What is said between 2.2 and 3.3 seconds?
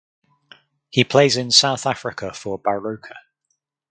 for Baroka.